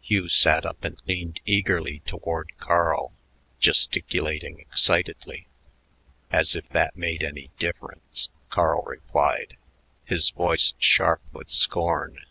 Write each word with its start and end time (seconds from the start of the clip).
Hugh 0.00 0.30
sat 0.30 0.64
up 0.64 0.82
and 0.84 0.98
leaned 1.06 1.42
eagerly 1.44 1.98
toward 2.06 2.50
Carl, 2.56 3.12
gesticulating 3.58 4.58
excitedly. 4.58 5.48
"As 6.30 6.56
if 6.56 6.66
that 6.70 6.96
made 6.96 7.22
any 7.22 7.50
difference," 7.58 8.30
Carl 8.48 8.82
replied, 8.86 9.58
his 10.06 10.30
voice 10.30 10.72
sharp 10.78 11.20
with 11.34 11.50
scorn. 11.50 12.24